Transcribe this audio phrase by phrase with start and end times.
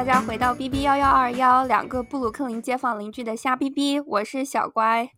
[0.00, 5.10] 大家回到 B B 幺幺二幺，两个布鲁克林街坊邻居的瞎逼逼，我是小乖。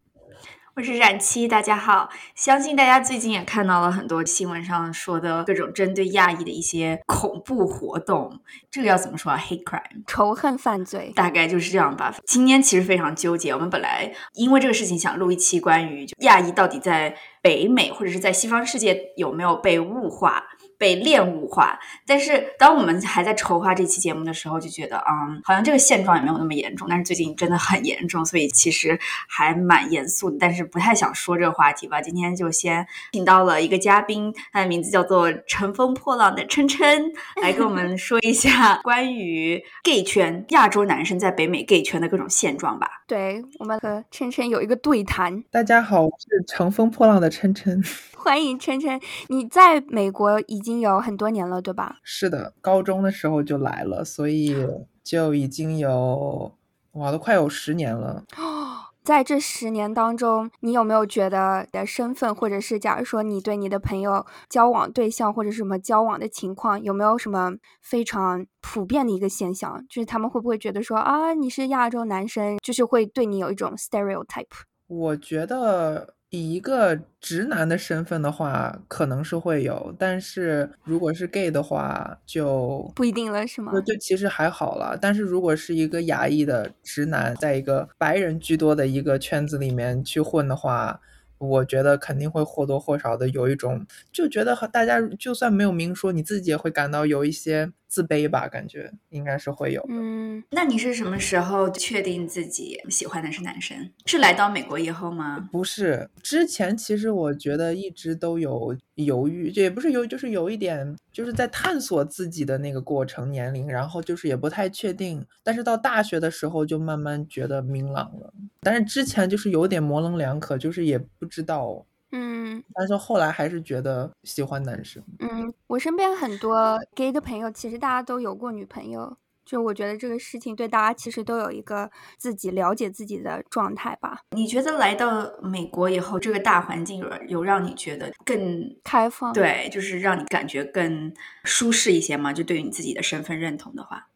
[0.74, 2.08] 我是冉七，大家好。
[2.34, 8.40] 相信大家最近也看到了很多新闻上说的各种针对亚裔的一些恐怖活动，
[8.72, 12.12] 这个要怎么说啊？Hate crime，仇恨犯罪，大概就是这样吧。
[12.26, 20.42] 今天其实非常纠结，我们本来因为这个事情想录一期关于亚裔到底在北美或者是在西方世界有没有被物化。
[20.82, 26.88] 被恋物化，但是当我们还在筹划这期节目的时候，就觉得，嗯，好像这个现状也没有那么严重。
[26.90, 32.00] 但是最近真的很严重，所以其实还蛮严肃的，但是不太想说这个话题吧。
[32.00, 43.04] 今天就先请到了一个嘉宾，他的名字叫做乘风破浪的琛琛， 来跟我们说一下关于 gay 圈亚洲男生在北美 gay 圈的各种现状吧。
[43.06, 45.44] 对我们和琛琛有一个对谈。
[45.48, 47.80] 大家好，我是乘风破浪的琛琛。
[48.24, 49.00] 欢迎晨晨，
[49.30, 51.96] 你在美国已经有很多年了，对吧？
[52.04, 54.56] 是的，高中的时候就来了，所以
[55.02, 56.52] 就已经有
[56.92, 58.22] 哇，都快有十年了。
[59.02, 69.84] 在这十年当中，你有没有觉得的身份，或者是假如说你对你的朋友交往对象或者什么交往的情况，有没有什么非常普遍的一个现象？
[69.88, 74.46] 就是他们会不会觉得说啊，你是亚洲男生，就是会对你有一种 stereotype？
[74.86, 76.14] 我觉得。
[76.34, 83.70] 以一个直男的身份的话，可能是会有，但是如果是 gay 的话，就不一定了，是吗？
[83.84, 84.96] 就其实还好了。
[84.98, 90.98] 但是如果是一个亚裔的直男，在一个白人居多的一个圈子里面去混的话，
[91.36, 97.70] 我觉得肯定会或多或少的有一种，就觉得和大家就算没有明说，你自己也会感到有一些。
[97.92, 99.88] 自卑吧，感觉应该是会有的。
[99.90, 103.76] 嗯，那你是什么时候确定自己喜欢的是男生？
[104.06, 105.46] 是来到美国以后吗？
[105.52, 115.22] 不是，之前其实我觉得一直都有犹豫，也不是犹，就是有一点，就是在探索自己的那个过程年龄，然后就是也不太确定。
[115.42, 121.84] 但是到大学的时候就慢慢觉得明朗了，但是之前就是有点模棱两可，就是也不知道。
[122.12, 125.02] 嗯，但是后来还是觉得喜欢男生。
[125.18, 129.16] 嗯，我身边很多 gay 的朋友，其实大家都有过女朋友。
[129.44, 134.20] 就我觉得这个事情对大家其实都有一个自己了解自己的状态吧。
[134.30, 139.32] 你觉得来到美国以后，这个大环境有有让你觉得更开放？
[139.32, 141.12] 对，就是让你感觉更
[141.42, 142.32] 舒适一些吗？
[142.32, 144.06] 就对于你自己的身份认同的话。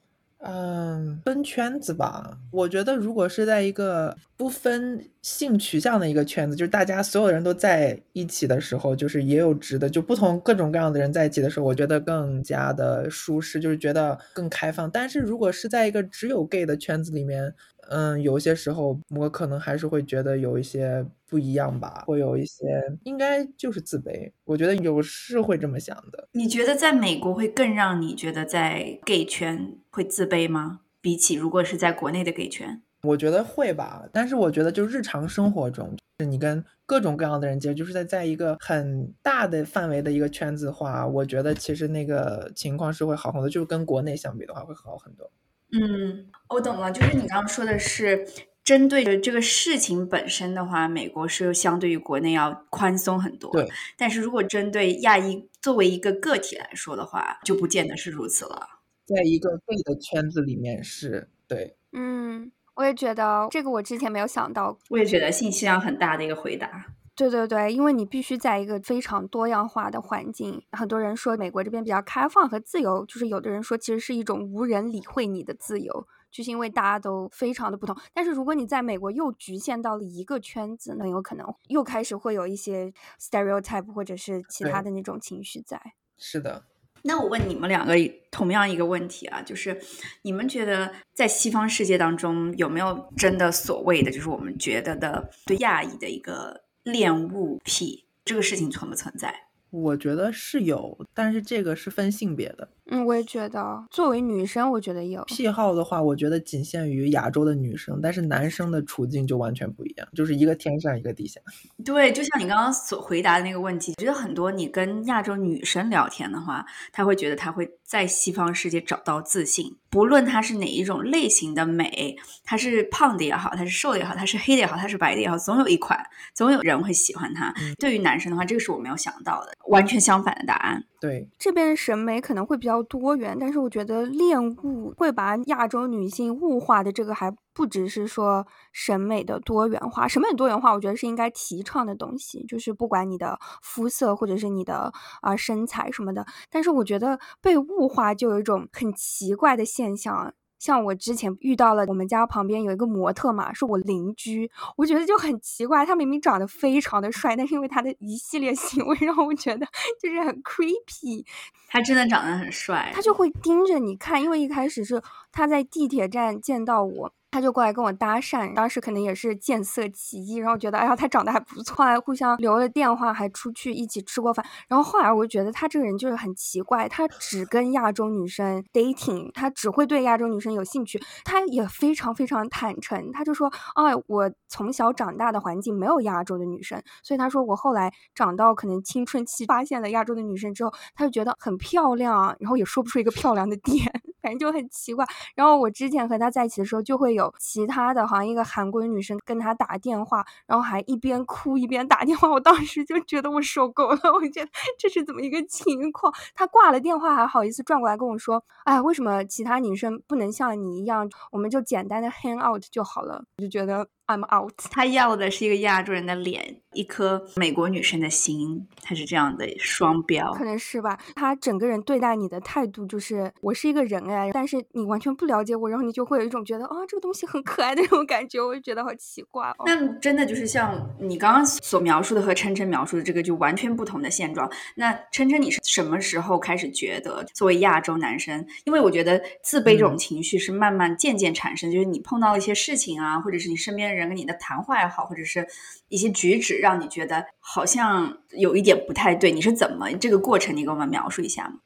[0.40, 2.38] 嗯，分圈子吧。
[2.50, 14.90] 我觉得，如果是在一个不分性取向的一个圈子，就是大家所有人都在一起的时候，就是也有直的，就不同各种各样的人在一起的时候，我觉得更加的舒适，就是觉得更开放。
[14.90, 17.52] 但是如果是在一个只有 gay 的圈子里面，
[17.88, 22.64] 嗯，有些时候我可能还是会觉得有一些不一样吧，会有一些
[23.04, 24.30] 应该就是自卑。
[24.44, 26.28] 我觉得有是会这么想的。
[26.32, 30.80] 你觉得在美国会更让你觉得在 gay 圈会自卑吗？
[31.00, 34.08] 比起如果是在国内的 gay 圈，我觉得会吧。
[34.12, 45.30] 但是我觉得就日常生活中，是你跟各种各样的人接触，就是在在一个很大的范围的一个圈子的话，我觉得其实那个情况是会好很多，就是跟国内相比的话会好很多。
[45.72, 48.26] 嗯，我懂了，就是你刚刚说的是
[48.66, 53.48] 针对这个事情本身的话，美国是相对于国内要宽松很多。
[53.52, 53.64] 对，
[53.96, 58.66] 但是如果针对亚裔作为一个个体来说的话，就不见得是如此了。
[59.06, 66.86] 在一个 gay 的圈子里面是对，嗯，我也觉得这个我之前没有想到，我也觉得信息量很大的一个回答。
[67.14, 70.60] 对对对，因为你必须在一个非常多样化的环境。
[70.72, 77.96] 很多人说美国这边比较开放和自由，就是有的人说其实是一种无人理会你的自由，就是因为大家都非常的不同。
[78.14, 85.80] 但是如果你在美国又局限到了一个圈子，那有可能又开始会有一些 stereotype 或者是其他的那种情绪在。
[86.16, 86.64] 是的。
[87.02, 87.94] 那我问你们两个
[88.30, 89.80] 同样一个问题啊，就是
[90.22, 96.62] 你们觉得在西方世界当中有没有真的所谓的，就是我们觉得的对亚裔的一个？
[96.86, 99.48] 恋物癖这个事情存不存在？
[99.70, 102.68] 我觉得是有，但是这个是分性别的。
[102.88, 111.40] 嗯，我也觉得，作为女生，我觉得有癖好的话，我觉得仅限于亚洲的女生，但是男生的处境就完全不一样，就是一个天上一个地下。
[111.84, 125.98] 对，就像你刚刚所回答的那个问题，觉得很多你跟亚洲女生聊天的话，她会觉得她会在西方世界找到自信，不论她是哪一种类型的美，她是胖的也好，她是瘦的也好，她是黑的也好，她是白的也好，总有一款，
[126.34, 127.52] 总有人会喜欢她。
[127.78, 130.84] 对于男生的话，这个是我没有想到的，完全相反的答案。
[130.98, 144.92] 对，这边审美可能会比较多元，但是我觉得恋物会把亚洲女性物化的这个还不只是说审美的多元化，审美多元化，我觉得是应该提倡的东西，就是不管你的肤色或者是你的
[145.22, 150.34] 啊身材什么的，但是我觉得被物化就有一种很奇怪的现象。
[150.66, 159.64] 像我之前遇到了我们家旁边有一个模特嘛，是我邻居，我觉得就很奇怪，他明明长得非常的帅，但是因为他的一系列行为让我觉得
[160.02, 161.24] 就是很 creepy。
[161.68, 167.12] 他真的长得很帅，他就会盯着你看，因为一开始是他在地铁站见到我。
[167.36, 174.42] 他就过来跟我搭讪，当时可能也是见色起意，然后觉得哎呀他长得还不错，还互相留了电话，还出去一起吃过饭。
[174.68, 180.98] 然后后来我就觉得他这个人就是很奇怪，他只跟亚洲女生 dating，他只会对亚洲女生有兴趣。
[181.26, 193.92] 他也非常非常坦诚，他就说，哎，我从小长大的环境没有亚洲的女生，所以他说我后来长到可能青春期发现了亚洲的女生之后，他就觉得很漂亮，然后也说不出一个漂亮的点，
[194.26, 195.06] 反正就很奇怪。
[195.36, 197.32] 然后我之前和他在一起的时候就会有。
[197.38, 206.12] 其他的，好像一个韩国女生跟他打电话，然后还一边哭一边打电话，我当时就觉得我受够了，我觉得这是怎么一个情况？
[206.34, 213.86] 他挂了电话还好意思转过来跟我说：“哎，为什么其他女生不能像你一样，我们就简单的 hang out 就好了？”我就觉得。
[214.06, 214.54] I'm out。
[214.70, 220.98] 他要的是一个亚洲人的脸，一颗美国女生的心，他是这样的双标，可能是吧。
[221.14, 229.64] 他整个人对待你的态度就是我是一个人哎，但是你完全不了解我，然后你就会有一种觉得啊这个东西很可爱的那种感觉，我就觉得好奇怪哦。
[229.66, 234.48] 那真的就是像你刚刚所描述的和琛琛描述的这个就完全不同的现状。
[234.76, 243.95] 那琛琛你是什么时候开始觉得作为亚洲男生，因为我觉得自卑这种情绪是慢慢渐渐产生，就是你碰到一些事情啊，或者是你身边。
[243.96, 245.46] 人跟你的谈话也好，或者是
[245.88, 249.32] 一些举止，让你觉得好像有一点不太对。
[249.32, 250.56] 你是怎么这个过程？
[250.56, 251.60] 你给我们描述一下吗？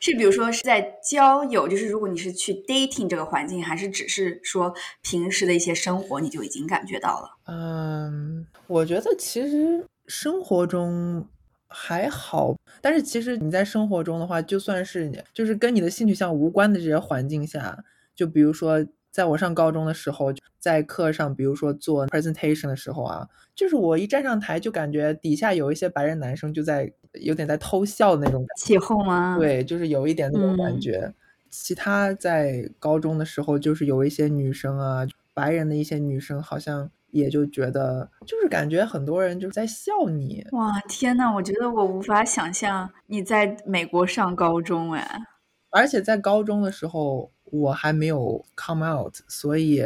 [0.00, 7.30] 是比如说是在交友，就是如果你是去 dating 这个环境，还是只是说平时的一些生活，你就已经感觉到了？
[7.46, 11.24] 嗯，我觉得其实生活中
[11.68, 17.78] 还好，但是其实你在生活中的话，就算是你就是跟你的性取向无关的这些环境下，
[18.14, 18.84] 就比如说。
[19.16, 29.38] 在我上高中的时候，在课上，比如说做 presentation 的时候啊，就是我一站上台，就感觉底下有一些白人男生就在有点在偷笑的那种起哄吗？
[29.38, 31.14] 对，就是有一点那种感觉。
[31.48, 40.46] 其他在高中的时候，就是有一些女生啊，白人的一些女生，好像也就觉得，就是感觉很多人就是在笑你。
[40.52, 45.22] 哇，天呐，我觉得我无法想象你在美国上高中哎，
[45.70, 47.32] 而且在高中的时候。
[47.50, 49.82] 我还没有 come out，所以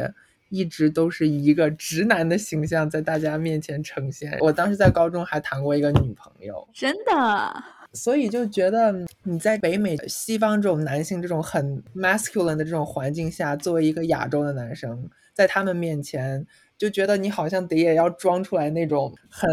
[0.48, 4.36] 一直都是一个直男的形象在大家面前呈现。
[4.40, 7.64] 我当时在高中还谈过一个女朋友，真的。
[7.92, 16.46] 所以就觉得你在北美西方这种男性这种很 masculine 的这种环境下，作为一个亚洲的男生，在他们面前
[16.78, 19.50] 就觉得你好像得也要装出来那种很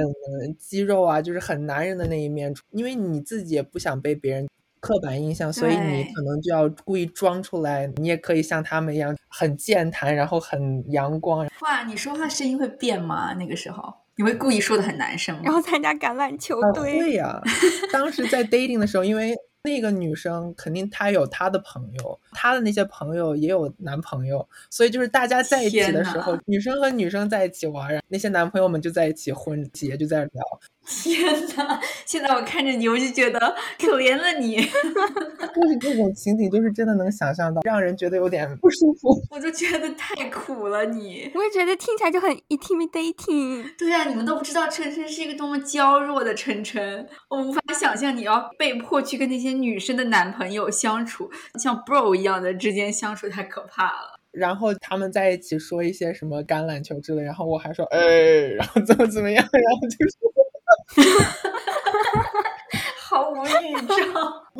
[0.57, 4.47] 肌肉啊，就是很男人的那一面，因为你自己也不想被别人。
[4.79, 11.47] 刻板印象，所以你可能就要故意装出来，你也可以像他们一样很健谈，然后很阳光。
[11.61, 13.33] 哇，你说话声音会变吗？
[13.33, 15.41] 那个时候你会故意说的很男生吗？
[15.45, 16.99] 然后参加橄榄球队？
[16.99, 17.41] 会呀。
[17.93, 30.43] 当时在 dating 的时候，因为那个女生肯定她有她的朋友，她的那些朋友也有男朋友，所以就是大家在一起的时候，女生和女生在一起玩，那些男朋友们就在一起混，姐就在聊。
[30.87, 31.21] 天
[31.57, 31.79] 哪！
[32.05, 33.39] 现在我看着你，我就觉得
[33.77, 34.55] 可怜了你。
[35.53, 39.09] 就是这种情景，就是真的能想象到，让人觉得有点不舒服。
[39.29, 41.29] 我就觉得太苦了你。
[41.35, 43.65] 我也觉得听起来就很 intimidating。
[43.77, 51.29] 对啊，你们都不知道晨晨是一个多么娇弱的晨晨，我无法想象你要被迫去跟那些女生的男朋友相处，
[51.59, 54.17] 像 bro 一样的之间相处，太可怕了。
[54.31, 57.99] 然后他们在一起说一些什么橄榄球之类，然后我还说哎，
[58.55, 60.31] 然后怎么怎么样，然后就说。
[62.99, 63.95] 好无预兆。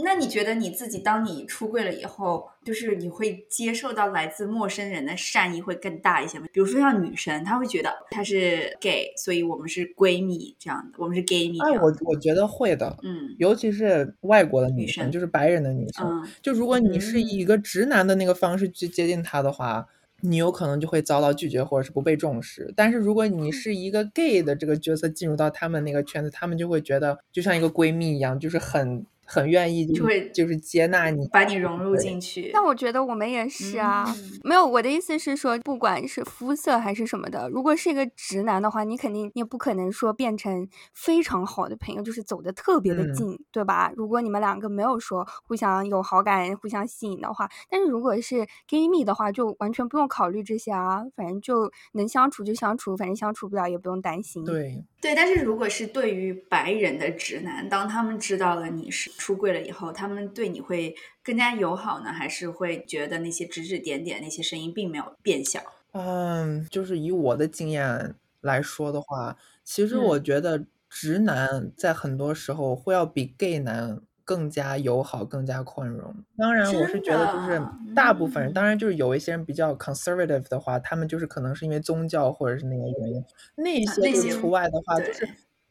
[0.06, 6.46] 那你觉得你自己，当你出柜了以后，就是你会接受到来自陌生人的善意会更大一些吗？
[6.54, 11.60] 比如说像女生，她会觉得她是 gay，所以我们是闺蜜这样的，我们是 gay 蜜。
[11.60, 19.86] 哎，我我觉得会的，嗯，尤其是外国的女生，就是白人的女生，就如果你是以一个直男的那个方式去接近她的话。
[20.22, 22.74] 你有可能就会遭到拒绝，或者是不被重视。
[22.76, 29.06] 但是如果你是一个 gay 的这个角色进入到他们那个圈子，他们就会觉得就像一个闺蜜一样，就是很。
[29.30, 32.50] 很愿意就会就是接纳你，把你融入进去。
[32.54, 34.08] 那我觉得我们也是啊，
[34.42, 43.92] 没有我的意思是说，不管是肤色还是什么的，如果是一个直男的话，你肯定也不可能说变成非常好的朋友，就是走的特别的近，对吧？
[43.98, 54.46] 如果你们两个没有说互相有好感、互相吸引的话，但是如果是 gay 蜜的话，就完全不用考虑这些啊，反正就能相处就相处，反正相处不了也不用担心。
[54.46, 54.86] 对。
[55.00, 65.62] 对，但是如果是对于白人的直男，当他们知道了你是出柜了以后，他们对你会更加友好呢，还是会觉得那些指指点点那些声音并没有变小？
[65.92, 74.02] 嗯，就是以我的经验来说的话，其实我觉得直男在很多时候会要比 gay 男。
[74.28, 76.14] 更加友好，更加宽容。
[76.38, 77.62] 当然，我是觉得就是
[77.96, 83.24] 大部分人，当然就是有一些人比较 conservative 的话，他们就是可能是因为宗教或者是那个原因。
[83.56, 85.26] 那些除外的话，就是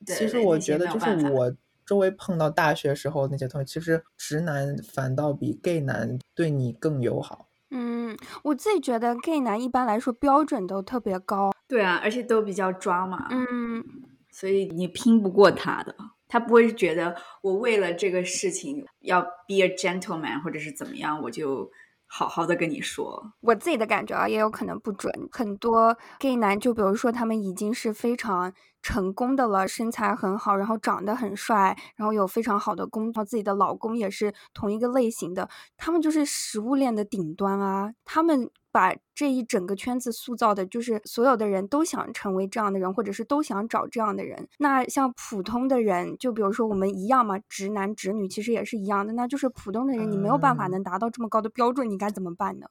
[0.07, 7.49] 其实我觉得就是我周围碰到大学时候那些同学，其实直男反倒比 gay 男对你更友好。
[7.71, 11.53] 嗯，我自己觉得 gay 男一般来说标准都特别高。
[11.69, 13.29] 对啊，而且都比较抓嘛。
[13.31, 13.85] 嗯，
[14.31, 15.95] 所以你拼不过他的。
[16.29, 21.71] 他不会觉得我为了这个事情要 be a gentleman 或者是怎么样，我就
[22.07, 23.33] 好好的跟你说。
[23.41, 25.13] 我自己的感觉啊，也有可能不准。
[25.31, 28.53] 很多 gay 男，就比如说他们已经是非常
[28.83, 38.51] 成功的了，身材很好，然后长得很帅，然后有非常好的工作，自己的老公也是同一个类型的，他们就是食物链的顶端啊，他们。
[38.77, 44.47] 把这一整个圈子塑造的，就是所有的人都想成为这样的人，或者是都想找这样的人。
[44.59, 49.15] 那像普通的人，就比如说我们一样嘛，直男直女其实也是一样的。
[49.15, 52.67] 那就是普通的人，你没有办法能达到这么高的标准，你该怎么办呢？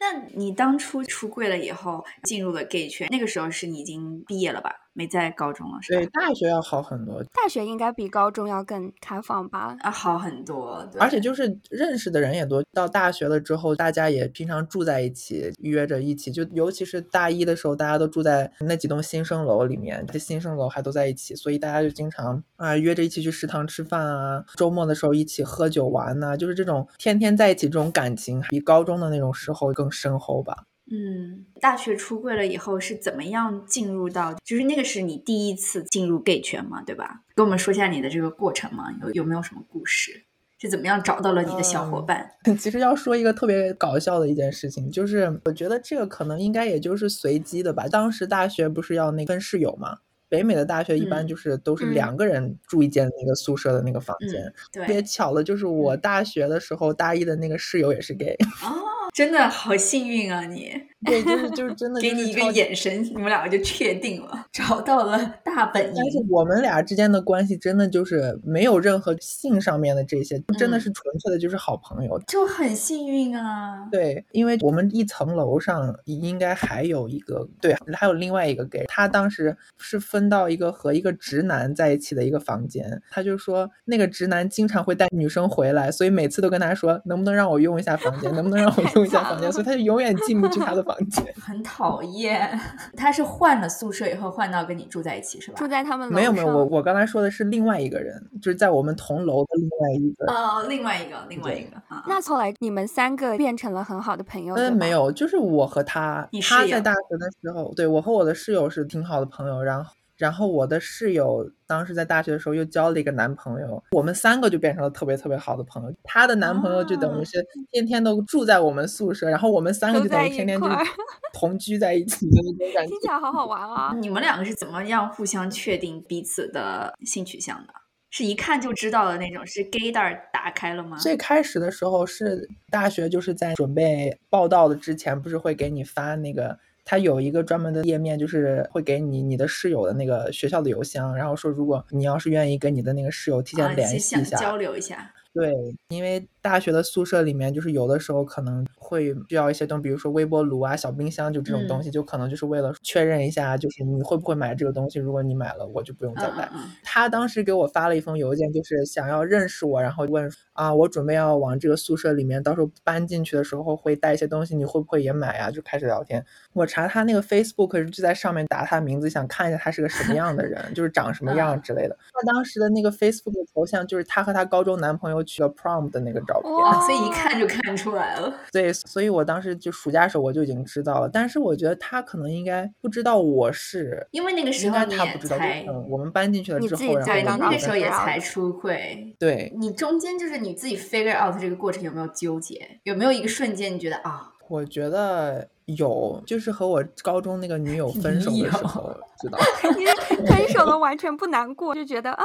[0.00, 4.74] 那你当初出柜了以后，进入了 gay 圈，那个时候是你已经毕业了吧？
[4.94, 6.00] 没在高中了，是吧？
[6.00, 7.22] 对，大学要好很多。
[7.24, 9.76] 大学应该比高中要更开放吧？
[9.80, 10.88] 啊，好很多。
[10.98, 12.64] 而且就是认识的人也多。
[12.72, 16.30] 到大学了之后，大家也平常住在一起，约着一起。
[16.30, 30.64] 就尤其是大一的时候，大家都住在那几栋新生楼里面，这新生楼还都在一起，所以大家就经常啊约着一起去食堂吃饭啊，周末的时候一起喝酒玩呐，就是这种天天在一起这种感情，比高中的那种时候更深厚吧。
[30.88, 34.32] 嗯，大学出柜了以后是怎么样进入到？
[34.44, 37.22] 就是那个是你第一次进入 gay 圈嘛，对吧？
[37.34, 40.24] 跟我们说一下你的这个过程嘛，有有没有什么故事？
[40.58, 42.30] 是怎么样找到了你的小伙伴？
[42.58, 47.86] 其实要说一个特别搞笑的一件事情，就是我觉得这个可能应该也就是随机的吧。
[47.88, 49.98] 当时大学不是要那跟室友嘛？
[50.28, 54.52] 北美的大学一般就是都是两个人住一间那个宿舍的那个房间。
[54.72, 58.36] 特别巧的就是我大学的时候大一的那个室友也是 gay。
[58.64, 58.96] 哦。
[59.14, 60.44] 真的好幸运啊！
[60.44, 60.70] 你
[61.06, 65.94] 对，就是就是真的，给你一个眼神，你们两个就确定了，找到了大本营。
[65.96, 73.88] 但是我们俩之间的关系真的就是没有任何性上面的这些，真的是纯粹的就是好朋友，就很幸运啊。
[73.90, 89.06] 对，因为我们一层楼上应该还有一个，对，还有另外一个 gay，他当时是分到一个和一个直男在一起的一个房间，他就说那个直男经常会带女生回来，所以每次都跟他说能不能让我用一下房间，能不能让我用一。
[89.08, 92.60] 下房间，所以他就永远进不去他的房间， 很讨厌。
[92.96, 95.56] 他是换了宿舍以后换到跟你住在一起是吧？
[95.56, 101.70] 住在他们没有没有，我我刚才说的是另外一个人，就是在我们同楼的另外一个哦，另外一个另外一个。
[102.06, 104.54] 那后来你们三个变成了很好的朋友？
[104.56, 109.92] 嗯，没有，就是我和他，他在大学的时候，对我和我的室友是挺好的朋友，然后。
[110.16, 115.94] 然后我的室友当时在大学的时候又交了一个男朋友，我们三个就变成了特别特别好的朋友。
[116.02, 120.66] 她的男朋友就等于是天天都住在我们宿舍，然后我们三个就等于天天就
[121.38, 122.90] 同居在一起的那种感 觉。
[122.90, 123.94] 听起来好好玩啊！
[124.00, 127.74] 你们两个是怎么样互相确定彼此的性取向的？
[128.08, 129.46] 是一看就知道的那种？
[129.46, 130.96] 是 gay 袋打开了吗？
[130.96, 136.58] 最开始的时候是大学就是在准备报道的之前，不是会给你发那个。
[136.86, 145.12] 它有一个专门的页面，就是会给你你的室友的那个学校的邮箱，然后说如果你要是愿意跟你的那个室友提前联系一下，交流一下。
[145.34, 145.52] 对，
[145.88, 155.00] 因为大学的宿舍里面，就是有的时候可能会需要一些东西，比如说微波炉啊、小冰箱，就这种东西，就可能就是为了确认一下，就是你会不会买这个东西。
[155.00, 156.48] 如果你买了，我就不用再买。
[156.84, 165.50] 他当时给我发了一封邮件，就是想要认识我，然后问啊，我准备要往这个宿舍里面，到时候搬进去的时候会带一些东西，你会不会也买啊？
[165.50, 166.24] 就开始聊天。
[166.52, 171.98] 我查他那个 Facebook 就在上面打他名字，想看一下他是个什么样的人，就是长什么样之类的。
[172.12, 175.16] 他当时的那个 Facebook 头像就是他和他高中男朋友。
[175.26, 178.34] 去了 prom 的那个照片，所以一看就看出来了。
[178.52, 185.36] 对，所以我当时就暑假时候我就已经知道了，但是我觉得他可能应该不知道我是，因为那个时候他不知道。
[185.36, 189.14] 嗯，我们搬进去了之后，对，你那个时候也才出柜。
[189.18, 192.80] 对，你中间就是你自己 figure out 这个过程有没有纠结？
[192.84, 194.32] 有没有一个瞬间你觉得啊？
[194.48, 199.38] 我觉得有，就是和我高中那个女友分手的时候，知道。
[199.76, 199.84] 你
[200.26, 202.22] 分手了完全不难过，就觉得啊，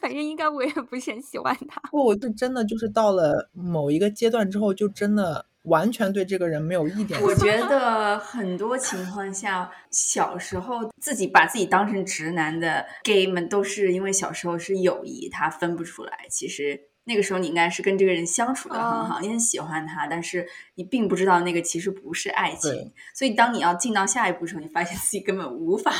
[0.00, 1.80] 反正应该我也不是很喜欢他。
[1.90, 7.20] 不，我是真的就是到了某一个阶段之后，就真的完全对这个人没有一点。
[7.20, 16.12] 我觉得很多情况下，小时候自己把自己当成直男的 gay 们，都是因为小时候是友谊，他分不出来。
[16.30, 16.88] 其实。
[17.06, 22.92] 那个时候你应该是跟这个人相处的很好，你很喜欢他，但是你并不知道那个其实不是爱情。
[23.14, 25.92] 所以当你要进到下一步的时候，你发现自己根本无法，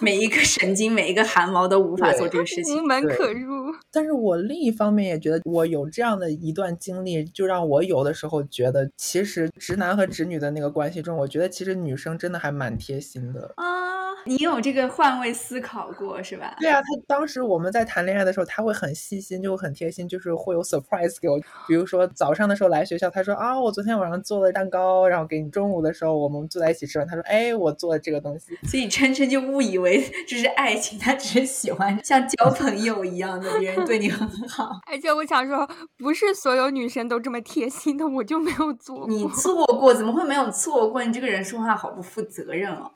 [0.00, 3.72] 每一个神经、每一个汗毛都无法做这个事情，无门可入。
[3.90, 14.01] 但是我另一方面也觉得，我有这样的一段经历，就让我有的时候觉得，其实直男和直女的那个关系中，我觉得其实女生真的还蛮贴心的啊。
[14.24, 16.56] 你有这个换位思考过是吧？
[16.58, 21.38] 对啊，他当时我们在谈恋爱的时候，他会很细心，就很贴心，就是会有 surprise 给我。
[21.68, 25.52] 比如说早上的时候来学校，他说啊，我昨天晚上做了蛋糕，然后给你。
[25.52, 28.56] 中午的时候我们坐在一起吃饭，他说，哎，我做了这个东西。
[28.66, 34.70] 所以琛琛就误以为这是爱情，他只是喜欢像交朋友一样的别人对你很好。
[34.90, 39.08] 而且我想说，不是所有女生都这么贴心的，我就没有做过。
[39.08, 41.04] 你做过，怎么会没有做过？
[41.04, 42.90] 你这个人说话好不负责任哦。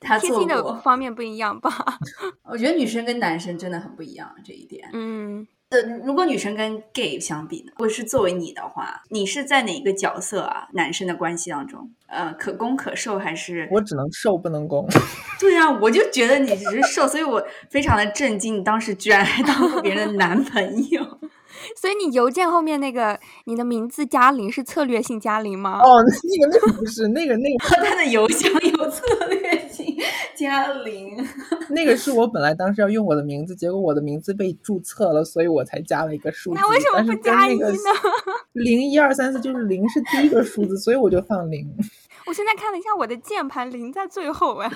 [0.00, 1.70] 他贴心的方面不一样吧？
[2.50, 4.88] 我觉得女生跟男生真的很不一样这一点。
[4.92, 7.72] 嗯，呃，如果女生跟 gay 相比呢？
[7.76, 10.66] 或者是作为你的话，你是在哪个角色啊？
[10.72, 13.68] 男生的关系当中，呃，可攻可受还是？
[13.70, 14.88] 我只能受不能攻。
[15.38, 21.02] 对啊，我就觉得你只是受，所以我非常的震惊，你当时居然还当过别人的男朋友。
[21.76, 25.78] 所以你邮件后面那个你的名字加零是策略性加零吗？
[25.78, 26.02] 哦，
[26.40, 29.59] 那个那个不是，那个那个他的邮箱有策略
[30.40, 31.16] 性加零。
[31.70, 36.60] 那个是我本来当时要用我的名字，结果我的名字被注册了，所以我才加了一个数字。
[36.60, 37.68] 那为什么不加一呢？
[38.52, 41.68] 零一二三四就是零是第一个数字，所以我就放零。
[42.26, 44.70] 我现在看了一下我的键盘，零在最后啊。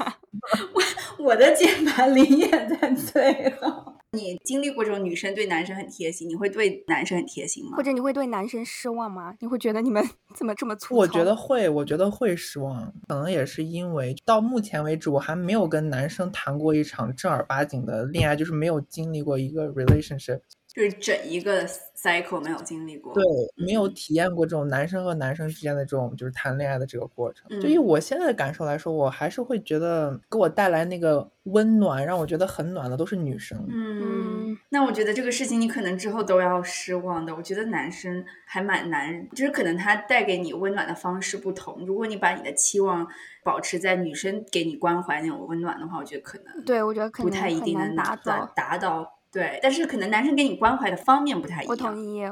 [0.73, 0.83] 我
[1.27, 3.95] 我的键盘零也在最后。
[4.13, 7.77] 你经历过这种女生对男生很贴心，你会对男生很贴心吗？
[7.77, 9.35] 或者你会对男生失望吗？
[9.41, 12.93] 你会觉得你们 怎么这么粗我觉得会，我觉得会失望。
[13.09, 20.41] 可能也是因为到目前为止，我还没有跟男生谈过一场正儿八经的恋爱，就是没有经历过一个 relationship。
[20.75, 21.65] 就是整一个
[21.97, 23.23] cycle 没有经历过，对，
[23.55, 27.49] 没有体验过这种男生和男生之间的这种就是谈恋爱的这个过程。
[27.61, 33.57] 就以我现在的感受来说，我还是会觉得给我带来那个温暖，让我觉得很暖的都是女生。
[33.71, 37.33] 嗯，那我觉得这个事情你可能之后都要失望的。
[37.37, 41.87] 我觉得男生还蛮难，就是可能他带给你温暖的方式不同。
[41.87, 43.07] 如果你把你的期望
[43.45, 49.09] 保持在女生给你关怀那种温暖的话，我觉得可能对我觉得不太一定能达到达到。
[49.35, 51.71] 对，但是可能男生给你关怀的方面不太一样。
[51.71, 52.23] 我同意。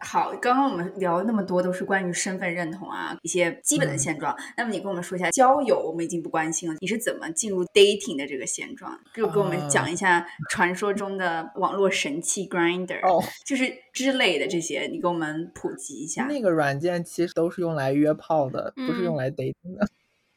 [0.00, 4.34] 好，刚刚我们聊那么多都是关于身份认同啊，一些基本的现状。
[4.56, 6.76] 那么你跟我们说一下交友，我们已经不关心了。
[6.80, 8.98] 你是怎么进入 dating 的这个现状？
[9.12, 16.24] 就跟我们讲一下传说中的网络神器 Grinder，哦就是之类的这些，你给我们普及一下。
[16.24, 19.86] 那个软件其实都是用来约炮的，不是用来 dating 的。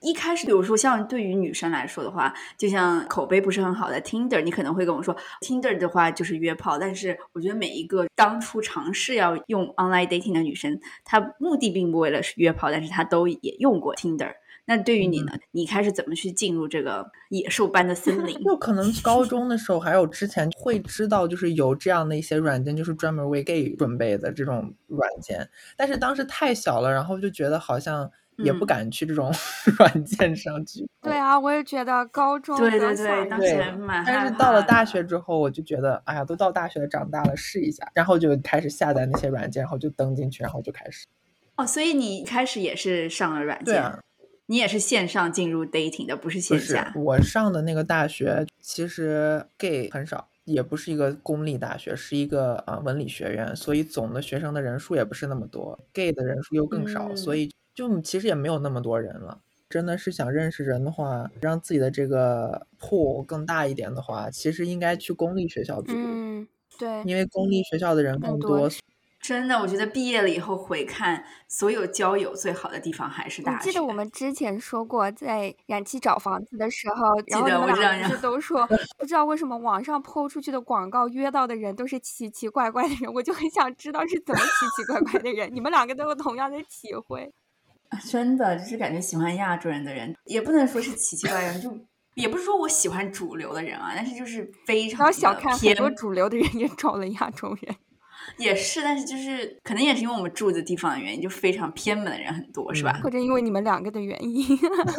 [0.02, 6.78] 一开始，比如说像对于女生来说的话，就像口碑不是很好的 Tinder，你可能会跟我说 Tinder 的话就是约炮。
[6.78, 14.32] 但是我觉得每一个当初尝试要用 online dating 的女生，她目的并不为了是约炮，但是她都也用过 Tinder。
[14.68, 15.32] 那对于你呢？
[15.52, 18.44] 你开始怎么去进入这个野兽般的森林？
[18.44, 25.50] 就可能高 中的时候，还有之前会知道，就是有这样的一些软件，就是专门为 gay 准备的这种软件。
[25.78, 28.12] 但是当时太小了，然后就觉得好像。
[28.38, 29.32] 也不敢去这种
[29.78, 30.88] 软件上去。
[31.02, 41.06] 对啊，我也觉得高中对对对，当时蛮但是到了大学之后，我就觉得，哎呀，都到大学了，长大了，试一下，然后就开始下载那些软件，然后就登进去，然后就开始。
[41.56, 43.66] 哦，所以你开始也是上了软件？
[43.66, 44.00] 对啊，
[44.48, 46.92] 你也是线上进入 dating 的，不是线下。
[46.96, 57.52] 我上的那个大学其实 gay 很少，也不是一个公立大学，是一个啊文理学院，所以总的学生的人数也不是那么多，gay 的人数又更少，所以。
[57.76, 65.92] 就其实也没有那么多人了，真的是想认识人的话，让自己的这个铺更大一点的话，其实应该去公立学校读。
[65.94, 66.48] 嗯，
[66.80, 68.70] 对，因为公立学校的人更多。
[69.22, 73.72] 真的，我觉得毕业了以后回看，所有交友最好的地方还是大学。
[73.72, 78.68] 记得我们之前说过，在燃气找房子的时候，然后你们俩不是都说，
[79.00, 85.50] 不知道为什么网上抛出去的广告约到的人都是奇奇怪怪的人，我就很想知道是怎么奇奇怪怪的人。
[85.52, 87.34] 你们两个都有同样的体会。
[88.10, 91.72] 真的就是感觉喜欢亚洲人的人，也不能说是奇奇怪怪，就
[92.16, 97.76] 也不是说我喜欢主流的人啊，但是就是非常小看很多主流的人也找了亚洲人，
[98.38, 103.00] 也是，但是就是可能也是因为我们住的地方的原因，就非常偏门的人很多，是吧？
[103.04, 104.48] 或者因为你们两个的原因，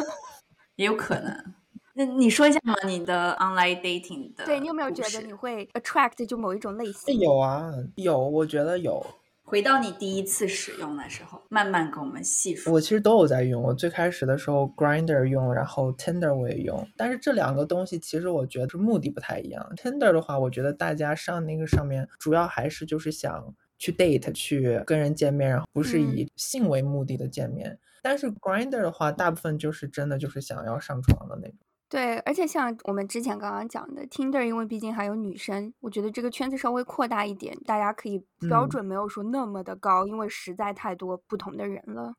[0.77, 1.53] 也有可能。
[1.99, 7.19] 那你说一下嘛，你的 online dating 的，对你有没有觉得你会 attract 就某一种类型？
[7.19, 9.03] 有啊，有，我觉得有。
[9.49, 12.73] 回到你第一次使用的时候，慢慢跟我们细说。
[12.73, 13.63] 我其实都有在用。
[13.63, 16.85] 我最开始的时候，Grinder 用，然后 Tinder 我也用。
[16.97, 19.65] 但是这两个东西其实我觉得是目的不太一样。
[19.77, 27.79] Tinder 的话，我觉得大家上那个上面主要还是就是想去 date，去跟人见面，然后不是以性为目的的见面。
[28.01, 31.57] 但是 Grinder 的话，大部分就是真的就是想要上床的那种。
[31.89, 42.13] 对，而且像我们之前刚刚讲的，Tinder，因为毕竟还有女生，我觉得这个圈子稍微扩大一点，大家可以标准没有说那么的高，因为实在太多不同的人了。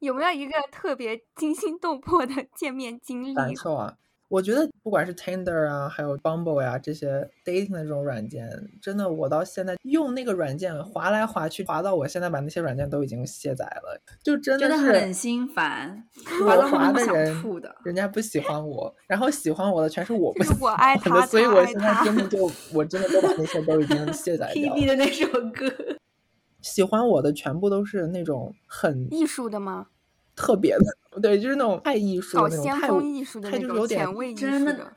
[0.00, 3.32] 有没有一个特别惊心动魄的见面经历？
[3.34, 3.96] 感受啊。
[4.32, 8.48] 我觉得不管是 Tinder 啊，还有 Bumble 呀这些 dating 的这种软件，
[8.80, 16.02] 真的我到现在用那个软件滑来滑去，滑到我现在把那些软件都已经卸载了，就真的是很心烦。
[16.46, 17.44] 我滑的人，
[17.84, 24.74] 人家不喜欢我，然后喜欢我的全是我不喜欢的，所以我现在真的就我真的都把那些都已经卸载掉。
[24.74, 25.70] P D 的那首歌，
[26.62, 29.88] 喜欢我的全部都是那种很艺术的吗？
[30.34, 34.92] 特别的，对，就是那种太艺术那种，太艺术的那种，前卫艺术的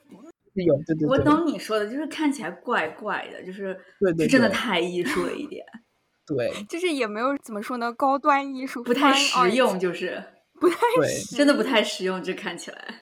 [0.53, 1.07] 有，对对。
[1.07, 5.65] 我懂你说的，就是看起来怪怪的，就是对对，真的太艺术了一点。
[6.25, 10.23] 对，就是也没有怎么说呢，高端艺术，不太实用，就是
[10.59, 13.01] 不太对，真的不太实用，这看起来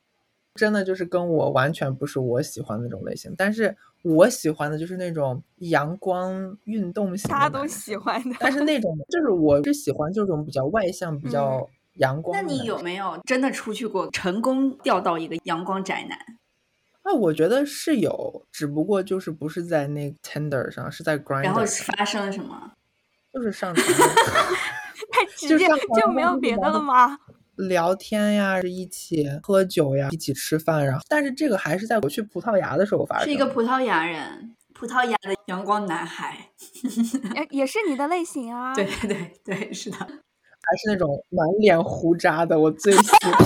[0.56, 11.70] 真的就是跟我完全不是我喜欢那种类型，但是我喜欢的就是那种阳光运动型，大家都喜欢的，但是那种就是我是喜欢这种比较外向，比较。
[11.96, 12.36] 阳光？
[12.36, 16.18] 那你有没有真的出去过，成功钓到一个阳光宅男？
[17.06, 21.44] 那我觉得是有，只不过就是不是在那 Tender 上，是在 Grind。
[21.44, 21.64] 然后
[21.98, 22.72] 发生了什么？
[23.34, 23.86] 就是上床，
[25.12, 25.68] 太直接，
[26.00, 27.18] 就没有别的了吗？
[27.56, 33.26] 聊天呀，一起喝酒呀，一起吃饭，然后，但是这个还是在我去葡萄牙的时候发生。
[33.26, 36.52] 是一个葡萄牙人，葡萄牙的阳光男孩，
[37.52, 38.74] 也是你的类型啊？
[38.74, 39.98] 对对对，是的。
[40.64, 43.32] 还是那种满脸胡渣的，我最喜欢。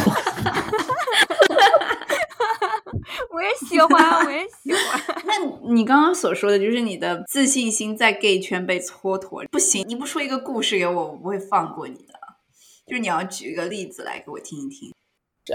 [3.33, 5.01] 我也喜欢，我也喜欢。
[5.25, 5.33] 那
[5.71, 12.13] 你刚刚所说的就是你的自信心在 gay 圈被蹉跎，不行，你不说一个故事给我，我不会放过你的。
[12.85, 14.93] 就是你要举一个例子来给我听一听。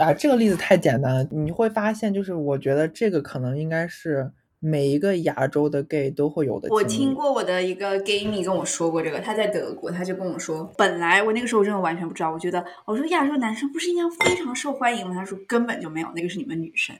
[0.00, 4.32] 啊，这个例子太简单了，你会发现，就是我觉得这个可能应该是。
[4.64, 6.68] 每一个亚洲的 gay 都会有的。
[6.70, 15.12] 我听过我的一个 gay 蜜跟我说过这个，他在德国，他就跟我说，本来我那个时候真的完全不知道，我觉得我说亚洲男生不是应该非常受欢迎吗？
[15.12, 16.94] 他说根本就没有，那个是你们女生。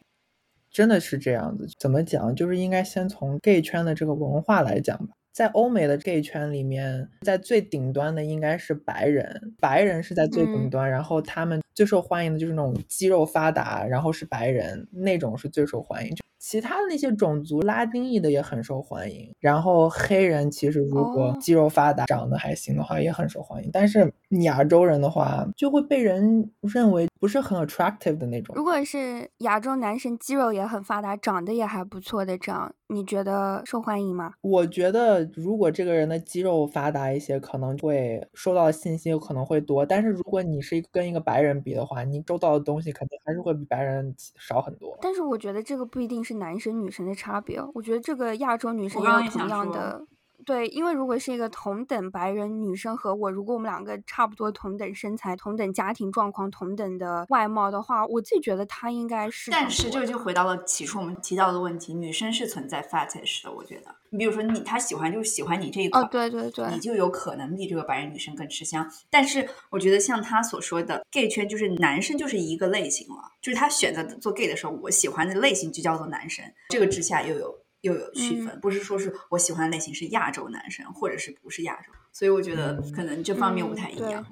[0.73, 1.69] 真的是这样子？
[1.79, 2.35] 怎么讲？
[2.35, 5.15] 就是应该先从 gay 圈的这个文化来讲吧。
[5.33, 16.17] 在欧美的 gay 圈里面，在最顶端的应该是白人，白人是在最顶端，然后他们最受欢迎的就是那种肌肉发达，然后是白人那种是最受欢迎。
[16.39, 19.33] 其他的那些种族，拉丁裔的也很受欢迎。
[19.39, 23.71] 然后黑人其实如果肌肉发达、长得还行的话，也很受欢迎。
[23.73, 28.57] 但是亚洲人的话，就会被人认为不是很 attractive 的那种。
[28.57, 34.33] 如果是亚洲男生，肌肉也很发达，长得也还不错的，这样你觉得受欢迎吗？
[34.41, 39.87] 我觉得，如果这个人的肌肉发达一些，可能会收到的信息有可能会多。
[39.87, 44.99] 但是如果你是一个跟一个白人比的话，你周到的东西肯定还是会比白人少很多。
[45.01, 46.33] 但是我觉得这个不一定是。
[46.43, 50.03] 男生女生的差别，我觉得这个亚洲女生也有同样的。
[50.45, 59.51] 对，因为如果是一个同等白人女生和我，如果我们两个差不多同等身材、同等家庭状况、同等的外貌的话，我自己觉得她应该是。
[59.51, 63.53] 但是这个就回到了起初我们提到的问题，女生是存在 fetish 的。
[63.53, 68.89] 我觉得，你比如说你，他喜欢就是喜欢你这一块，对对对，你就有可能比这个白人女生更吃香。
[69.11, 76.45] 但是我觉得像他所说的 gay 圈，就是男生就是一个类型了，就是他选择做 gay 的时候，我喜欢的类型就叫做男生。
[76.69, 77.62] 这个之下又有。
[77.83, 84.25] 又有区分，不是说是我喜欢的类型是亚洲男生，或者是不是亚洲，所以我觉得可能这方面不太一样。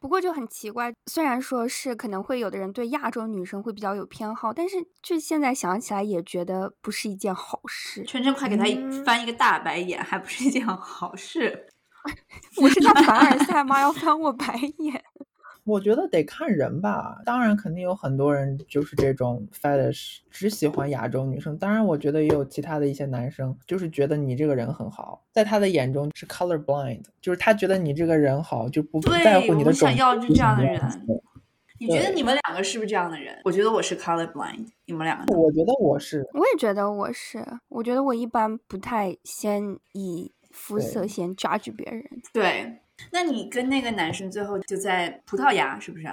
[0.00, 8.02] 不过就很奇怪，虽然说是可能会有的人对亚洲女生会比较有偏好，但是就现在想起来也觉得不是一件好事。
[8.02, 8.64] 圈圈快给他
[9.04, 11.68] 翻一个大白眼，还不是一件好事。
[12.60, 13.80] 我是他凡尔赛吗？
[13.80, 15.04] 要翻我白眼？
[15.64, 21.56] 我觉得得看人吧，当然肯定有很多人就是这种 fetish，只喜欢亚洲女生。
[21.56, 29.86] 当然，我觉得也有其他的一些男生，就是觉得你这个人很好，在他的眼中是 color blind，就是他觉得你这个人好，就不在乎你的种族。
[29.86, 30.80] 想要就这样的人。
[31.78, 33.40] 你觉得你们两个是不是这样的人？
[33.44, 35.36] 我觉得我是 color blind，你们两个？
[35.36, 36.24] 我觉得我是。
[36.32, 37.44] 我也觉得我是。
[37.68, 42.04] 我觉得我一般不太先以肤色先 judge 别人。
[42.32, 42.81] 对。
[43.10, 46.06] 那你跟那个男生最后就在葡萄牙是不是？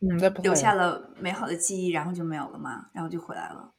[0.00, 2.86] 嗯，在葡萄牙留下了美好的记忆，然后就没有了吗？
[2.92, 3.70] 然后就回来了。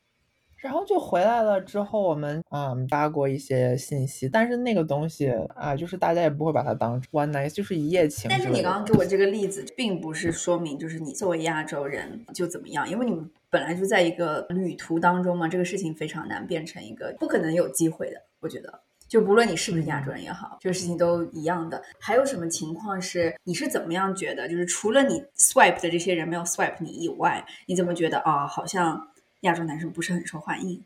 [0.55, 8.29] 然后就回来了之后，我们嗯发过一些信息，但是那个东西啊，就是大家也不会把它当 one night，就是一夜情。
[8.29, 18.79] 但是你刚刚给我这个例子，并不是说明就是你作为亚洲人就怎么样，因为你们本来就在一个旅途当中嘛，这个事情非常难变成一个不可能有机会的，我觉得。
[19.13, 21.79] 就不论你是不是亚洲人也好，这个事情都一样的。
[21.99, 24.49] 还有什么情况是你是怎么样觉得？
[24.49, 28.47] 就是除了你 swipe 的这些人没有 swipe 你以外，你怎么觉得啊？
[28.47, 29.07] 好像。
[29.41, 30.81] 亚洲男生不是很受欢迎，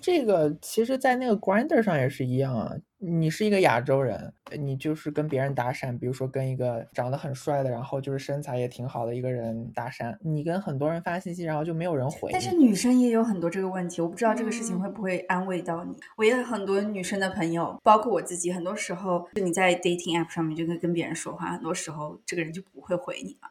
[0.00, 2.74] 这个其实，在那个 Grinder 上也是一样啊。
[3.02, 12.28] 你是一个亚洲人，你就是跟别人搭讪，比如说跟一个长得很帅的，然后就是身材也挺好的一个人搭讪，你跟很多人发信息，然后就没有人回。
[12.30, 15.96] 但是女生也有很多这个问题，我不知道这个事情会不会安慰到你。
[16.16, 23.48] 我也有很多女生的朋友，包括我自己，很多时候就你在 dating app 上面就跟跟别人说话，很多时候这个人就不会回你了。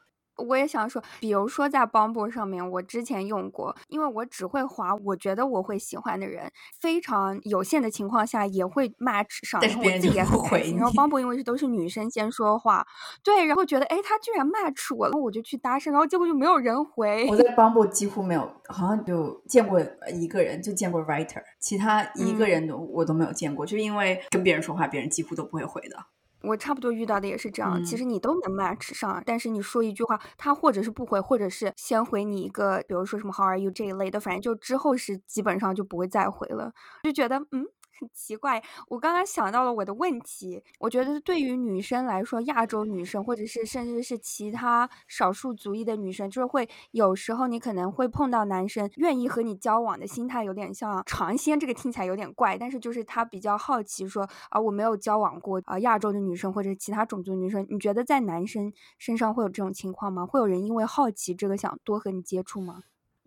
[0.47, 10.73] 我也想说，比如说在 Bumble 上面，我之前用过，因为我只会划我觉得我会喜欢的人，非常有限的情况下也会 match 上，但是别人就不回。
[10.78, 12.86] 然后 Bumble 因为是都是女生先说话，
[13.23, 17.28] 对，然后觉得哎，他居然 match 我了，我就去搭讪，然后结果就没有人回。
[17.30, 19.80] 我在 Bumble 几乎没有，好像就见过
[20.13, 25.97] 一个人，就见过 writer，其他一个人都我都没有见过，就因为跟别人说话，别人几乎都不会回的。
[26.41, 36.71] 我差不多遇到的也是这样，其实你都能 match 上，但是你说一句话，他或者是不回，或者是先回你一个，比如说什么 How are you 这一类的，反正就之后是基本上就不会再回了，
[37.04, 37.65] 就觉得嗯。
[37.99, 40.63] 很奇怪，我刚刚想到了我的问题。
[40.79, 60.25] 我觉得对于女生来说，亚洲女生或者是甚至是其他少数族裔的女生，就是会有时候你可能会碰到男生愿意和你交往的心态有点像尝鲜，这个听起来有点怪，但是就是他比较好奇说啊，我没有交往过啊亚洲的女生或者其他种族女生，你觉得在男生身上会有这种情况吗？
[60.25, 62.83] 会有人因为好奇这个想多和你接触吗？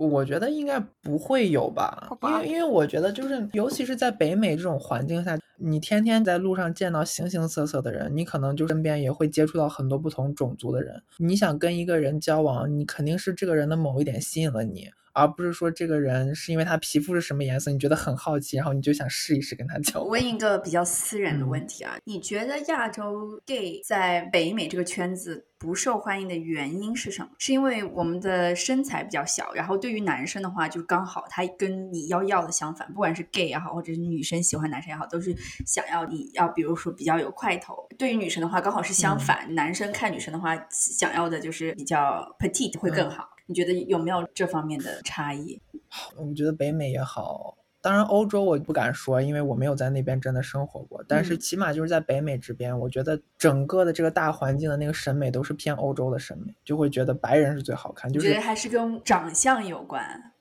[0.06, 11.02] 我觉得应该不会有吧，因为因为我觉得就是，尤其是在北美这种环境下，你天天在路上见到形形色色的人，你可能就身边也会接触到很多不同种族的人。
[11.18, 14.90] 你想跟一个人交往，你肯定是这个人的某一点吸引了你。
[15.12, 20.08] 而不是说这个人是因为他皮肤是什么颜色，你觉得很好奇，然后你就想试一试跟他交往。
[20.08, 27.28] 问一个比较私人的问题啊，你觉得亚洲 gay 在北美这个圈子不受欢迎的原因是什么？
[27.38, 35.34] 是因为我们的身材比较小，然后对于男生的话，就刚好他跟你要要的相反，不管是 gay 也好，或者是女生喜欢男生也好，都是
[35.66, 37.86] 想要你要，比如说比较有块头。
[37.98, 43.28] 对于女生的话，刚好是相反，男生看女生的话，想要的就是比较 petite 会更好。
[43.46, 45.60] 你觉得有没有这方面的差异？
[46.16, 51.04] 我觉得北美也好，当然欧洲我不敢说，因为我没有在那边真的生活过。
[51.08, 58.10] 但是起码就是在北美这边，我觉得整个的这个大环境的那个审美都是偏欧洲的审美，就会觉得白人是最好看。
[58.12, 60.32] 就是觉得还是跟长相有关。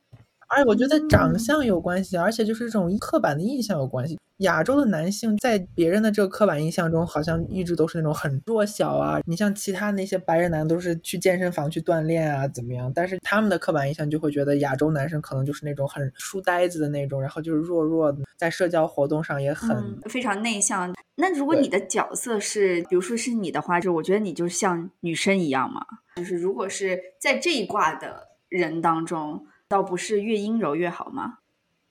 [0.48, 4.20] 而且我觉得长相有关系，而且就是这种刻板的印象有关系。
[4.41, 9.19] 亚洲的男性在别人的这个刻板印象中，好像一直都是那种很弱小啊。
[9.25, 12.91] 你像其他那些白人男都是去健身房去锻炼啊，怎么样？
[12.93, 20.93] 但是他们的刻板印象就会觉得亚洲男生可能就是那种很书呆子的那种，然后就是弱弱的，在社交活动上也很非常内向。
[21.15, 25.86] 那如果你的角色是，比如说是你的话，就我觉得你就像女生一样嘛。
[26.15, 29.45] 就是如果是在这一卦的人当中。
[29.71, 31.36] 倒不是越阴柔越好吗？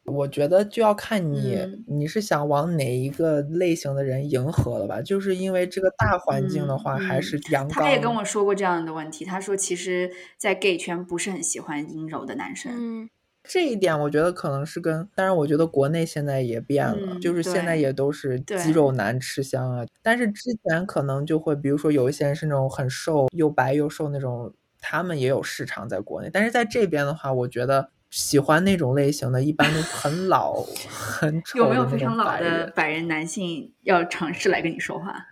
[0.06, 5.00] 我觉得就要看你你是想往哪一个类型的人迎合了吧？
[5.00, 7.84] 就是因为这个大环境的话，还是阳刚。
[7.84, 12.72] 他也跟我说过这样的问题，他说其实，在 gay 圈不是很喜欢阴柔的男生。
[12.74, 13.10] 嗯，
[13.44, 19.86] 这一点我觉得可能是跟，当然我觉得国内现在也变了，就是现在也都是肌肉男吃香啊。
[20.02, 24.52] 但是之前可能就会，比如说有一些人是那种很瘦又白又瘦那种。
[24.82, 31.58] 他们也有市场在国内，但是在这边的话，我觉得喜欢那种类型的，一般都很老、 很丑。
[31.60, 35.26] 有没有非常老的白人男性要尝试来跟你说话？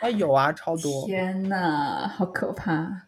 [0.00, 1.06] 啊，有啊，超多！
[1.06, 3.04] 天呐，好可怕！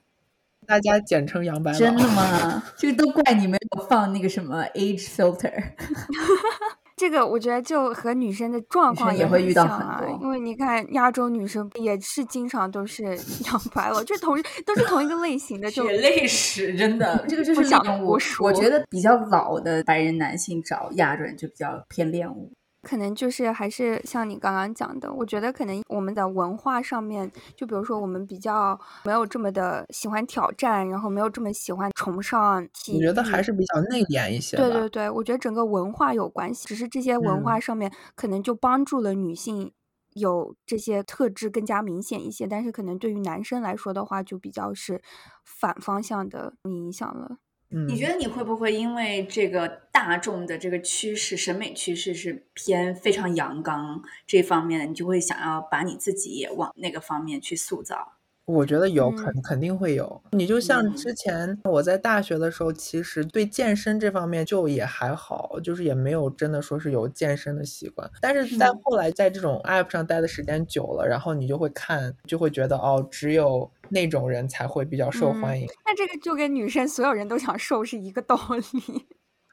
[0.66, 1.72] 大家简称杨白。
[1.72, 2.62] 真的吗？
[2.76, 5.72] 这个都怪你没有放那个什么 age filter。
[6.98, 13.04] 这个我觉得就和女生的状况也会遇到很多，因为你看亚洲女生也是经常都是
[13.46, 22.52] 养白了，就同都是同一个类型的，就血泪史，真的，这个就是我我觉得比较老的白人男性找亚洲人就比较偏恋物。
[22.82, 32.62] 可能就是还是像你刚刚讲的，我觉得可能我们的文化上面，就比如说我们比较没有这么的喜欢挑战，然后没有这么喜欢崇尚。
[32.94, 34.56] 我觉得还是比较内敛一些。
[34.56, 39.72] 对对对，我觉得整个文化有关系，只是这些文化上面可能就帮助了女性
[40.14, 45.02] 有这些特质更加明显一些，但是可能对于男生来说的话，就比较是
[45.44, 47.38] 反方向的影响了。
[47.70, 58.14] 嗯，你觉得你会不会因为这个大众的这个趋势、审美趋势是偏非常阳刚这方面的，你就会想要把你自己也往那个方面去塑造？
[58.46, 60.22] 我觉得有，嗯肯肯定会有。
[60.33, 68.11] 你就像嗯之前我在大学的时候，其实对健身这方面就也还好，就是也没有真的说是有健身的习惯。
[68.22, 75.66] 但是在嗯后来在这种 app 上待的时间久了，然后你就会看，就会觉得哦，只有那种人才会比较受嗯欢迎。
[75.85, 78.37] 那这个就跟女生所有人都想瘦是一个道
[78.72, 79.07] 理。